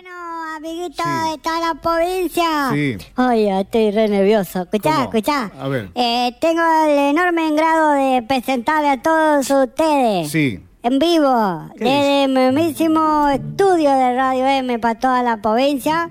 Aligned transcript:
Bueno, 0.00 0.14
amiguito 0.56 1.02
de 1.02 1.38
toda 1.38 1.58
la 1.58 1.74
provincia. 1.74 2.70
Sí. 2.72 2.98
Ay, 3.16 3.48
estoy 3.48 3.90
re 3.90 4.06
nervioso. 4.06 4.62
Escuchá, 4.62 5.02
escuchá. 5.02 5.50
A 5.58 5.66
ver. 5.66 5.90
Eh, 5.96 6.36
tengo 6.40 6.62
el 6.86 7.16
enorme 7.16 7.50
grado 7.50 7.94
de 7.94 8.22
presentarle 8.22 8.90
a 8.90 9.02
todos 9.02 9.50
ustedes. 9.50 10.30
Sí. 10.30 10.60
En 10.84 11.00
vivo, 11.00 11.68
desde 11.74 12.24
el 12.26 12.30
mismísimo 12.30 13.28
estudio 13.28 13.90
de 13.90 14.14
Radio 14.14 14.46
M 14.46 14.78
para 14.78 15.00
toda 15.00 15.24
la 15.24 15.38
provincia. 15.38 16.08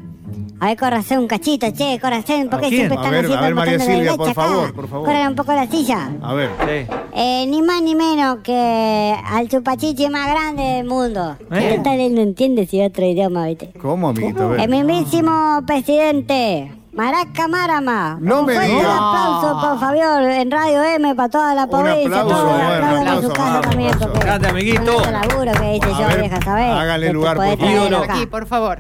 A 0.60 0.66
ver, 0.68 0.78
córrase 0.78 1.18
un 1.20 1.28
cachito, 1.28 1.68
che, 1.72 2.00
córrase, 2.00 2.48
porque 2.50 2.70
siempre 2.70 2.96
están 2.96 3.12
ver, 3.12 3.26
haciendo 3.26 3.38
a 3.38 3.42
ver, 3.42 3.50
el 3.50 3.56
María 3.56 3.74
botón 3.78 3.88
de 3.88 3.94
Silvia, 3.94 4.16
por 4.18 4.30
acá. 4.30 4.42
favor, 4.42 4.74
por 4.74 4.88
favor. 4.90 5.06
Corran 5.08 5.28
un 5.28 5.36
poco 5.36 5.54
la 5.54 5.68
silla. 5.68 6.10
A 6.24 6.34
ver. 6.34 6.50
Sí. 6.66 6.94
Eh, 7.14 7.46
ni 7.48 7.62
más 7.62 7.82
ni 7.84 7.94
menos 7.94 8.38
que 8.44 9.16
al 9.30 9.48
chupachichi 9.50 10.10
más 10.10 10.28
grande 10.30 10.64
del 10.64 10.86
mundo. 10.88 11.36
¿Eh? 11.52 11.74
¿Qué 11.76 11.82
tal 11.84 12.00
él 12.00 12.16
no 12.16 12.22
entiende 12.22 12.66
si 12.66 12.82
otro 12.82 13.06
idioma, 13.06 13.46
viste? 13.46 13.72
¿Cómo, 13.80 14.10
amiguito? 14.10 14.56
El 14.56 14.68
mismísimo 14.70 15.62
presidente 15.68 16.72
Maraca 16.92 17.48
Marama. 17.48 18.18
No 18.20 18.40
Un 18.40 18.48
me 18.48 18.54
fuerte 18.56 18.72
diga. 18.74 18.96
aplauso, 18.98 19.62
por 19.70 19.80
favor, 19.80 20.24
en 20.24 20.50
Radio 20.50 20.84
M 20.84 21.14
para 21.14 21.30
toda 21.30 21.54
la 21.54 21.68
provincia. 21.68 22.26
un 22.26 22.32
en 22.32 23.22
su 23.22 23.32
aplauso, 23.32 23.62
también. 23.62 23.94
aplauso. 23.94 24.20
Grande, 24.20 24.48
amiguito. 24.50 24.98
un 24.98 25.14
laburo 25.14 25.52
que 25.62 25.76
hice 25.76 25.86
A 25.94 26.00
yo, 26.02 26.08
ver, 26.08 26.20
vieja, 26.22 26.42
¿sabés? 26.42 26.72
hágale 26.72 27.14
lugar, 27.14 27.38
por 27.38 27.46
favor. 27.60 28.10
Aquí, 28.10 28.26
por 28.26 28.46
favor. 28.48 28.80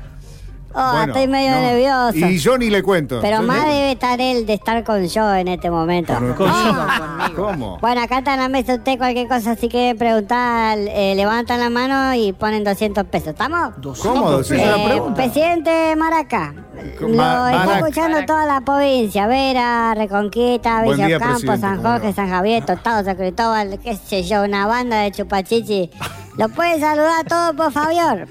Oh, 0.79 0.91
Bueno, 0.91 1.05
estoy 1.13 1.27
medio 1.27 1.51
no. 1.51 1.61
nervioso. 1.61 2.17
Y 2.31 2.37
yo 2.37 2.55
ni 2.57 2.69
le 2.69 2.83
cuento. 2.83 3.19
Pero 3.19 3.41
más 3.41 3.65
debe 3.65 3.93
estar 3.93 4.21
él 4.21 4.45
de 4.45 4.53
estar 4.53 4.83
con 4.83 5.07
yo 5.07 5.33
en 5.33 5.47
este 5.47 5.71
momento. 5.71 6.13
¿Cómo? 7.35 7.79
Bueno, 7.81 8.01
acá 8.01 8.19
está 8.19 8.35
en 8.35 8.41
la 8.41 8.47
mesa 8.49 8.75
usted 8.75 8.97
cualquier 8.97 9.27
cosa, 9.27 9.55
si 9.55 9.69
quiere 9.69 9.97
preguntar, 9.97 10.77
eh, 10.79 11.13
levantan 11.15 11.59
la 11.59 11.69
mano 11.71 12.13
y 12.13 12.31
ponen 12.33 12.63
200 12.63 13.05
pesos. 13.05 13.29
¿Estamos? 13.29 13.73
¿Cómo? 14.01 14.39
Esa 14.39 14.55
es 14.55 14.61
la 14.67 14.77
Eh, 14.77 14.85
pregunta. 14.87 15.13
presidente 15.15 15.95
Maraca, 15.95 16.53
lo 16.99 17.09
Ma- 17.09 17.51
está 17.51 17.65
Maraca. 17.65 17.77
escuchando 17.79 18.25
toda 18.25 18.45
la 18.45 18.61
provincia, 18.61 19.25
Vera, 19.27 19.95
Reconquista, 19.95 20.83
Buen 20.83 20.95
Villa 20.97 21.07
día, 21.07 21.17
Ocampo, 21.17 21.33
presidente, 21.39 21.61
San 21.61 21.77
¿cómo 21.77 21.87
le 21.93 21.99
Jorge? 21.99 22.13
San 22.13 22.29
Javier, 22.29 22.65
Tostado, 22.65 23.03
San 23.03 23.15
Cristóbal, 23.17 23.79
qué 23.83 23.95
sé 23.95 24.23
yo, 24.23 24.43
una 24.43 24.67
banda 24.67 24.97
de 25.01 25.11
chupachichi. 25.11 25.89
¿Lo 26.37 26.49
puede 26.49 26.79
saludar 26.79 27.25
todo, 27.25 27.53
por 27.55 27.71
favor? 27.71 28.27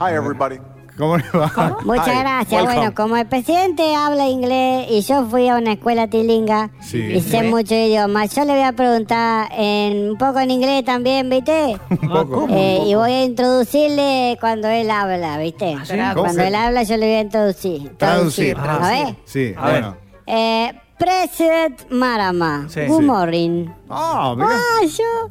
Hi, 0.00 0.12
everybody. 0.14 0.58
¿Cómo 0.98 1.16
le 1.16 1.24
va? 1.34 1.78
Muchas 1.84 2.06
Hi, 2.08 2.18
gracias. 2.20 2.52
welcome. 2.52 2.74
Bueno, 2.76 2.94
como 2.94 3.16
el 3.16 3.26
presidente 3.26 3.94
habla 3.94 4.28
inglés 4.28 4.86
y 4.90 5.00
yo 5.00 5.24
fui 5.26 5.48
a 5.48 5.56
una 5.56 5.72
escuela 5.72 6.06
tilinga 6.08 6.70
Sí. 6.82 6.98
y 6.98 7.20
sé 7.22 7.42
muchos 7.44 7.72
idiomas, 7.72 8.34
yo 8.36 8.44
le 8.44 8.52
voy 8.52 8.62
a 8.62 8.72
preguntar 8.72 9.48
en, 9.56 10.10
un 10.10 10.18
poco 10.18 10.38
en 10.40 10.50
inglés 10.50 10.84
también, 10.84 11.30
¿viste? 11.30 11.78
¿Cómo? 12.00 12.46
Eh, 12.50 12.82
y 12.86 12.94
voy 12.94 13.10
a 13.10 13.24
introducirle 13.24 14.36
cuando 14.40 14.68
él 14.68 14.90
habla, 14.90 15.38
¿viste? 15.38 15.76
sí? 15.84 15.94
¿Cómo? 16.12 16.24
Cuando 16.24 16.42
él 16.42 16.54
habla 16.54 16.82
yo 16.82 16.96
le 16.98 17.06
voy 17.06 17.14
a 17.16 17.20
introducir. 17.22 17.96
Traducir. 17.96 18.56
A 18.58 18.88
ver. 18.90 19.16
Sí, 19.24 19.54
A 19.56 19.66
ver. 19.66 19.80
bueno. 19.82 19.96
Eh, 20.26 20.72
President 21.06 21.90
Marama. 21.90 22.66
Sí. 22.68 22.86
Good 22.86 23.00
Sí. 23.00 23.06
morning. 23.06 23.68
Ah, 23.90 24.34
mirá. 24.36 24.50
Ah, 24.54 24.84
yo. 24.86 25.30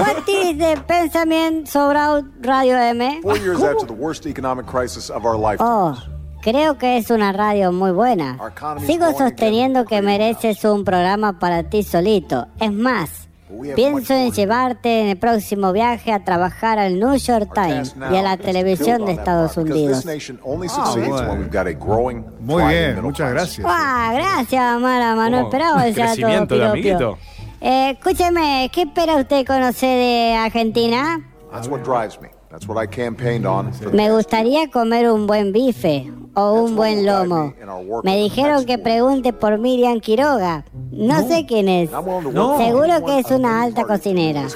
What 0.00 0.26
is 0.28 0.56
the 0.58 0.76
pensamiento 0.86 1.70
sobre 1.70 1.98
Radio 2.40 2.76
M? 2.76 3.20
Four 3.22 3.36
years 3.38 3.62
after 3.62 3.86
the 3.86 3.92
worst 3.92 4.24
economic 4.26 4.64
crisis 4.66 5.10
of 5.10 5.24
our 5.26 5.34
Oh, 5.36 5.38
lifetimes. 5.38 6.08
creo 6.42 6.78
que 6.78 6.96
es 6.96 7.10
una 7.10 7.32
radio 7.32 7.70
muy 7.70 7.90
buena. 7.92 8.38
Sigo 8.86 9.12
sosteniendo 9.12 9.84
que 9.84 10.00
mereces 10.00 10.64
un 10.64 10.84
programa 10.84 11.38
para 11.38 11.64
ti 11.64 11.82
solito. 11.82 12.46
Es 12.58 12.72
más, 12.72 13.28
pienso 13.74 14.14
en 14.14 14.32
llevarte 14.32 15.00
en 15.00 15.08
el 15.08 15.16
próximo 15.16 15.72
viaje 15.72 16.12
a 16.12 16.24
trabajar 16.24 16.78
al 16.78 16.98
New 16.98 17.16
York 17.16 17.50
Times 17.54 17.94
y 18.12 18.16
a 18.16 18.22
la 18.22 18.36
televisión 18.36 19.04
de 19.06 19.12
Estados 19.12 19.56
Unidos. 19.56 19.98
This 19.98 20.06
nation 20.06 20.40
only 20.44 20.68
succeeds 20.68 21.08
bueno. 21.08 21.30
when 21.30 21.40
we've 21.40 21.50
got 21.50 21.66
a 21.66 21.72
growing, 21.72 22.24
Muy 22.40 22.64
bien, 22.64 23.00
muchas 23.02 23.30
gracias. 23.30 23.66
¡Ah, 23.68 24.12
gracias, 24.14 24.80
Marama! 24.80 25.30
No 25.30 25.40
esperaba 25.40 25.84
de 25.84 25.92
piropio. 25.92 26.66
amiguito. 26.70 27.18
Eh, 27.60 27.96
escúcheme, 27.98 28.70
¿qué 28.72 28.82
espera 28.82 29.16
usted 29.16 29.46
conocer 29.46 29.98
de 29.98 30.34
Argentina? 30.34 31.20
That's 31.50 31.68
what 31.68 31.82
drives 31.82 32.20
me. 32.20 32.33
That's 32.54 32.68
what 32.68 32.78
I 32.78 32.86
campaigned 32.86 33.46
on. 33.46 33.72
for 33.72 33.90
the 33.90 33.96
Me 33.96 34.12
gustaría 34.12 34.70
comer 34.70 35.10
un 35.10 35.26
buen 35.26 35.50
bife 35.50 36.08
o 36.34 36.52
un 36.52 36.76
buen 36.76 37.04
lomo. 37.04 37.52
Me 38.02 38.16
dijeron 38.16 38.64
que 38.64 38.78
pregunte 38.78 39.32
por 39.32 39.58
Miriam 39.58 40.00
Quiroga. 40.00 40.64
No 40.90 41.26
sé 41.26 41.46
quién 41.46 41.68
es. 41.68 41.90
No. 41.90 42.58
Seguro 42.58 43.04
que 43.04 43.18
es 43.18 43.30
una 43.30 43.62
alta 43.62 43.84
cocinera. 43.84 44.46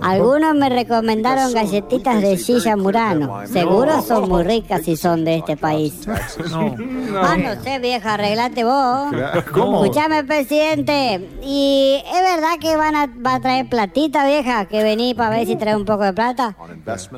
Algunos 0.00 0.54
me 0.54 0.68
recomendaron 0.68 1.52
galletitas 1.52 2.20
de 2.20 2.36
Gilla 2.36 2.76
Murano. 2.76 3.46
Seguro 3.46 4.02
son 4.02 4.28
muy 4.28 4.42
ricas 4.42 4.82
si 4.82 4.96
son 4.96 5.24
de 5.24 5.36
este 5.36 5.56
país. 5.56 6.06
No. 6.50 6.74
Ah, 7.22 7.36
no 7.36 7.62
sé, 7.62 7.78
vieja, 7.78 8.14
arreglate 8.14 8.64
vos. 8.64 9.12
¿Cómo? 9.52 9.84
Escuchame, 9.84 10.24
presidente. 10.24 11.28
¿Y 11.42 12.02
es 12.04 12.22
verdad 12.22 12.58
que 12.60 12.76
van 12.76 12.96
a, 12.96 13.06
va 13.06 13.36
a 13.36 13.40
traer 13.40 13.68
platita, 13.68 14.26
vieja? 14.26 14.64
Que 14.66 14.82
vení 14.82 15.14
para 15.14 15.36
ver 15.36 15.46
si 15.46 15.56
trae 15.56 15.76
un 15.76 15.84
poco 15.84 16.04
de 16.04 16.12
plata. 16.12 16.56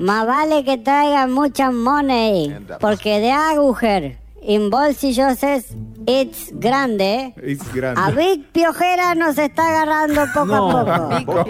Más 0.02 0.26
vale 0.26 0.64
que 0.64 0.78
traigan 0.78 1.32
mucha 1.32 1.70
money, 1.70 2.54
porque 2.80 3.20
de 3.20 3.30
agujer 3.30 4.18
en 4.42 4.68
bolsillos 4.68 5.42
es 5.44 5.76
it's 6.06 6.50
grande. 6.52 7.32
Es 7.40 7.60
grande. 7.72 8.00
A 8.00 8.10
Big 8.10 8.50
Piojera 8.50 9.14
nos 9.14 9.38
está 9.38 9.68
agarrando 9.68 10.22
poco 10.34 10.46
No. 10.46 10.70
a 10.78 11.20
poco. 11.24 11.44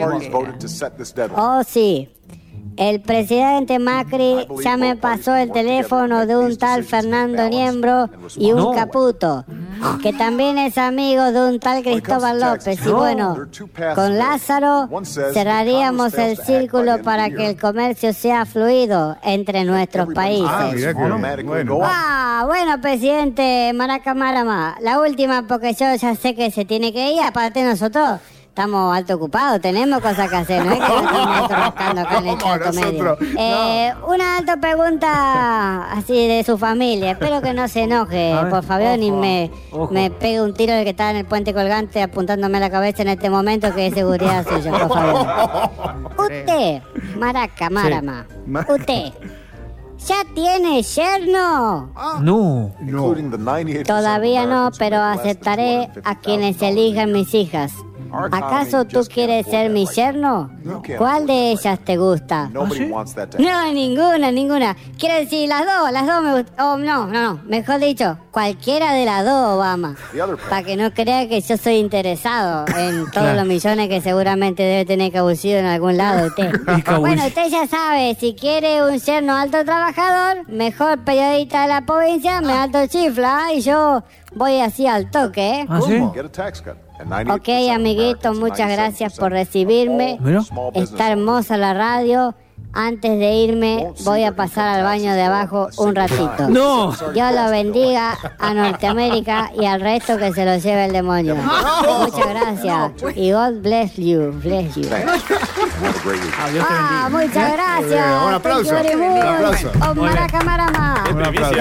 Oh, 1.36 1.62
sí. 1.66 2.10
El 2.76 3.00
presidente 3.02 3.78
Macri 3.78 4.46
ya 4.62 4.76
me 4.76 4.96
pasó 4.96 5.34
el 5.36 5.52
teléfono 5.52 6.26
de 6.26 6.36
un 6.36 6.56
tal 6.56 6.84
Fernando 6.84 7.48
Niembro 7.48 8.08
y 8.36 8.52
un. 8.52 8.74
Caputo, 8.74 9.44
que 10.02 10.12
también 10.12 10.58
es 10.58 10.78
amigo 10.78 11.32
de 11.32 11.40
un 11.48 11.60
tal 11.60 11.82
Cristóbal 11.82 12.40
López. 12.40 12.78
Y 12.86 12.90
bueno, 12.90 13.36
con 13.94 14.18
Lázaro 14.18 14.88
cerraríamos 15.32 16.14
el 16.14 16.36
círculo 16.36 17.02
para 17.02 17.30
que 17.30 17.50
el 17.50 17.60
comercio 17.60 18.12
sea 18.12 18.44
fluido 18.46 19.16
entre 19.22 19.64
nuestros 19.64 20.08
Ah, 20.10 20.14
países. 20.14 20.94
on. 20.96 21.24
Ah, 21.82 22.44
bueno, 22.46 22.80
presidente 22.80 23.72
Maraca 23.74 24.14
Marama, 24.14 24.76
la 24.80 25.00
última 25.00 25.46
porque 25.46 25.74
yo 25.74 25.94
ya 25.94 26.14
sé 26.14 26.34
que 26.34 26.50
se 26.50 26.64
tiene 26.64 26.92
que 26.92 27.12
ir, 27.12 27.20
aparte 27.22 27.62
nosotros 27.64 28.20
estamos 28.52 28.94
alto 28.94 29.14
ocupados, 29.14 29.62
tenemos 29.62 30.00
cosas 30.02 30.28
que 30.28 30.36
hacer, 30.36 30.62
no 30.66 30.72
es 30.72 30.78
que 30.78 30.84
estamos 30.84 31.26
alto 31.40 31.54
rascando 31.54 32.00
acá 32.02 32.18
en 32.18 32.26
el 32.28 32.38
¿Cómo 32.38 32.58
chato 32.58 32.72
medio. 32.74 33.16
Eh, 33.38 33.94
Una 34.06 34.36
alta 34.36 34.58
pregunta 34.58 35.90
así 35.92 36.28
de 36.28 36.44
su 36.44 36.58
familia, 36.58 37.12
espero 37.12 37.40
que 37.40 37.54
no 37.54 37.66
se 37.66 37.84
enoje, 37.84 38.34
ver, 38.34 38.50
por 38.50 38.62
favor, 38.62 38.98
ni 38.98 39.10
ojo, 39.10 39.20
me, 39.20 39.50
ojo. 39.72 39.88
me 39.90 40.10
pegue 40.10 40.42
un 40.42 40.52
tiro 40.52 40.74
el 40.74 40.84
que 40.84 40.90
está 40.90 41.10
en 41.10 41.16
el 41.16 41.24
puente 41.24 41.54
colgante 41.54 42.02
apuntándome 42.02 42.58
a 42.58 42.60
la 42.60 42.70
cabeza 42.70 43.00
en 43.00 43.08
este 43.08 43.30
momento 43.30 43.74
que 43.74 43.86
es 43.86 43.94
seguridad 43.94 44.46
suya, 44.48 44.70
por 44.70 44.88
favor. 44.88 45.26
Usted, 46.18 46.82
Maraca 47.18 47.70
Marama, 47.70 48.26
Ma- 48.46 48.66
usted, 48.68 49.12
¿ya 50.06 50.16
tiene 50.34 50.82
yerno? 50.82 51.90
No. 52.20 52.20
No. 52.20 52.70
including 52.82 53.30
the 53.30 53.38
98% 53.38 53.86
Todavía 53.86 54.44
no, 54.44 54.70
pero 54.78 54.98
aceptaré 55.00 55.88
a 56.04 56.18
quienes 56.20 56.58
$250,000 56.58 56.68
elijan 56.68 57.12
mis 57.12 57.32
hijas. 57.32 57.72
¿Acaso 58.12 58.84
tú 58.84 59.00
quieres 59.12 59.46
ser 59.46 59.70
mi 59.70 59.86
yerno? 59.86 60.50
¿Cuál 60.98 61.26
de 61.26 61.52
ellas 61.52 61.78
te 61.80 61.96
gusta? 61.96 62.50
¿Ah, 62.54 62.66
sí? 62.72 62.90
No, 63.38 63.72
ninguna, 63.72 64.30
ninguna. 64.30 64.76
Quiero 64.98 65.16
decir, 65.16 65.48
las 65.48 65.62
dos, 65.64 65.90
las 65.92 66.06
dos 66.06 66.22
me 66.22 66.32
gustan. 66.42 66.54
Oh, 66.66 66.76
no, 66.76 67.06
no, 67.06 67.34
no. 67.34 67.40
Mejor 67.46 67.80
dicho, 67.80 68.18
cualquiera 68.30 68.92
de 68.92 69.04
las 69.04 69.24
dos, 69.24 69.56
Obama. 69.56 69.96
Para 70.50 70.62
que 70.62 70.76
no 70.76 70.92
crea 70.92 71.28
que 71.28 71.40
yo 71.40 71.56
soy 71.56 71.76
interesado 71.76 72.64
en 72.76 73.00
todos 73.10 73.12
Claro. 73.12 73.36
los 73.36 73.46
millones 73.46 73.88
que 73.88 74.00
seguramente 74.00 74.62
debe 74.62 74.84
tener 74.84 75.12
cabucido 75.12 75.58
en 75.58 75.66
algún 75.66 75.96
lado 75.96 76.26
usted. 76.28 76.52
Bueno, 77.00 77.26
usted 77.26 77.48
ya 77.48 77.66
sabe, 77.66 78.14
si 78.18 78.34
quiere 78.34 78.82
un 78.84 78.98
yerno 78.98 79.34
alto 79.36 79.64
trabajador, 79.64 80.48
mejor 80.48 80.98
periodista 81.04 81.62
de 81.62 81.68
la 81.68 81.80
provincia, 81.86 82.40
me 82.40 82.52
alto 82.52 82.86
chifla 82.86 83.52
y 83.54 83.60
yo 83.60 84.02
voy 84.34 84.60
así 84.60 84.86
al 84.86 85.10
toque, 85.10 85.60
¿eh? 85.60 85.66
¿Ah, 85.68 85.80
sí? 85.84 86.00
Get 86.14 86.26
a 86.26 86.28
tax 86.30 86.60
cut. 86.62 86.76
And 87.02 87.10
98% 87.10 87.36
Ok, 87.36 87.70
amiguito, 87.70 88.34
muchas 88.34 88.70
97% 88.70 88.72
gracias 88.72 89.18
por 89.18 89.32
recibirme. 89.32 90.18
Está 90.74 91.10
hermosa 91.10 91.56
la 91.56 91.74
radio. 91.74 92.34
Antes 92.72 93.18
de 93.18 93.34
irme, 93.34 93.92
voy 94.04 94.24
a 94.24 94.34
pasar 94.34 94.68
al 94.68 94.82
baño 94.82 95.12
de 95.12 95.22
abajo 95.22 95.68
un 95.76 95.94
ratito. 95.94 96.48
No. 96.48 96.92
Dios 97.12 97.34
lo 97.34 97.50
bendiga 97.50 98.16
a 98.38 98.54
Norteamérica 98.54 99.50
y 99.58 99.66
al 99.66 99.80
resto 99.80 100.16
que 100.16 100.32
se 100.32 100.44
lo 100.44 100.56
lleve 100.56 100.86
el 100.86 100.92
demonio. 100.92 101.36
Muchas 101.36 102.28
gracias. 102.28 103.16
Y 103.16 103.32
God 103.32 103.60
bless 103.62 103.96
you. 103.96 104.32
Bless 104.42 104.74
you. 104.76 104.88
Ah, 106.60 107.08
bendiga. 107.08 107.08
muchas 107.10 107.52
gracias. 107.52 108.24
Un 108.26 108.34
aplauso, 108.34 108.70
un 108.70 109.22
aplauso. 109.22 109.72
Oh, 109.84 110.06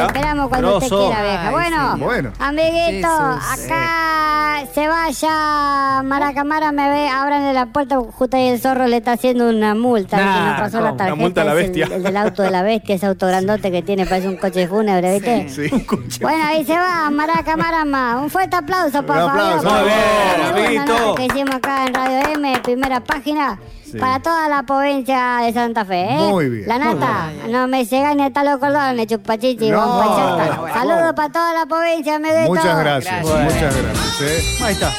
esperamos 0.07 0.49
cuando 0.49 0.77
usted 0.77 0.89
quiera, 0.89 1.23
vieja. 1.23 1.51
Bueno. 1.51 1.97
Bueno. 1.97 2.31
amiguito, 2.39 3.07
acá 3.07 4.65
se 4.73 4.87
vaya 4.87 6.01
Maracamara, 6.03 6.71
me 6.71 6.89
ve, 6.89 7.09
abran 7.09 7.53
la 7.53 7.65
puerta, 7.67 7.99
justo 7.99 8.37
ahí 8.37 8.49
el 8.49 8.59
zorro 8.59 8.87
le 8.87 8.97
está 8.97 9.13
haciendo 9.13 9.49
una 9.49 9.75
multa. 9.75 10.17
Nah, 10.17 10.33
que 10.33 10.49
nos 10.49 10.59
pasó 10.59 10.81
la 10.81 10.90
¿cómo? 10.91 10.97
tarjeta. 10.97 11.13
Una 11.13 11.21
multa 11.23 11.41
a 11.41 11.45
la 11.45 11.51
el- 11.51 11.57
bestia. 11.57 11.89
El, 11.91 12.03
del 12.03 12.17
auto 12.17 12.43
de 12.43 12.51
la 12.51 12.61
bestia, 12.63 12.95
ese 12.95 13.05
auto 13.05 13.27
grandote 13.27 13.71
que 13.71 13.81
tiene, 13.81 14.05
parece 14.05 14.27
un 14.27 14.37
coche 14.37 14.67
fúnebre, 14.67 15.13
¿viste? 15.19 15.49
Sí. 15.49 15.85
Bueno, 16.21 16.45
ahí 16.45 16.63
se 16.65 16.73
va, 16.73 17.09
Maraca 17.09 17.57
Marama. 17.57 18.17
Un 18.21 18.29
fuerte 18.29 18.55
aplauso 18.55 19.03
para 19.05 19.25
Un 19.25 19.31
aplauso. 19.31 19.69
Fabián. 19.69 20.51
Muy 20.53 20.61
bien, 20.61 20.81
amiguito. 20.81 21.15
que 21.15 21.25
hicimos 21.25 21.55
acá 21.55 21.85
en 21.87 21.93
Radio 21.93 22.19
M, 22.35 22.59
primera 22.63 22.99
página, 23.01 23.59
Sí. 23.91 23.97
para 23.97 24.19
toda 24.21 24.47
la 24.47 24.63
provincia 24.63 25.39
de 25.43 25.51
Santa 25.51 25.83
Fe. 25.83 26.03
¿eh? 26.03 26.17
Muy 26.29 26.47
bien. 26.49 26.67
La 26.67 26.77
nata, 26.77 27.29
no 27.49 27.67
me 27.67 27.83
llega 27.83 28.13
ni 28.15 28.23
hasta 28.23 28.41
los 28.45 28.57
cordones, 28.57 29.05
chupachichi. 29.07 29.69
No, 29.69 29.85
bueno, 29.97 30.57
bueno. 30.59 30.73
Saludos 30.73 31.13
para 31.13 31.29
toda 31.29 31.53
la 31.53 31.65
provincia, 31.65 32.15
amiguito. 32.15 32.47
Muchas 32.47 32.79
gracias, 32.79 33.13
Gracias. 33.25 33.43
muchas 33.53 33.75
gracias. 33.75 34.21
¿eh? 34.21 34.63
Ahí 34.63 34.73
está. 34.73 34.91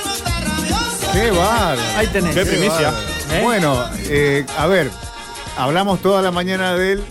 Qué 1.12 1.30
bárbaro. 1.30 1.80
Ahí 1.96 2.06
tenés. 2.08 2.34
Qué 2.34 2.44
primicia. 2.44 2.90
bárbaro. 2.90 3.02
¿Eh? 3.32 3.40
Bueno, 3.42 3.74
eh, 4.10 4.46
a 4.58 4.66
ver, 4.66 4.90
hablamos 5.56 6.00
toda 6.00 6.22
la 6.22 6.30
mañana 6.30 6.74
de 6.74 6.92
él 6.92 7.02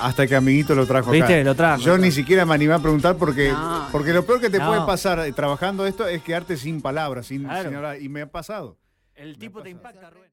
hasta 0.00 0.26
que 0.26 0.34
amiguito 0.34 0.74
lo 0.74 0.86
trajo 0.86 1.10
¿Viste? 1.10 1.34
acá. 1.40 1.44
Lo 1.44 1.54
trajo. 1.54 1.82
Yo 1.82 1.98
ni 1.98 2.10
siquiera 2.10 2.44
me 2.44 2.54
animé 2.54 2.74
a 2.74 2.78
preguntar 2.78 3.16
porque, 3.16 3.50
No. 3.52 3.88
porque 3.92 4.12
lo 4.12 4.24
peor 4.24 4.40
que 4.40 4.50
te 4.50 4.58
No. 4.58 4.66
puede 4.68 4.80
pasar 4.86 5.20
eh, 5.20 5.32
trabajando 5.32 5.86
esto 5.86 6.06
es 6.06 6.22
quedarte 6.22 6.56
sin 6.56 6.80
palabras, 6.80 7.26
sin, 7.26 7.44
Claro. 7.44 7.68
sin 7.68 7.76
hablar. 7.76 8.00
Y 8.00 8.08
me 8.08 8.22
ha 8.22 8.30
pasado. 8.30 8.76
El 9.14 9.38
tipo 9.38 9.62
te 9.62 9.70
impacta, 9.70 10.10
Rubén. 10.10 10.30